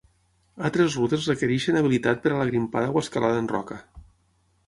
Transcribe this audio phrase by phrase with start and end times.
[0.69, 3.79] Altres rutes requereixen habilitat per a la grimpada o escalada en roca.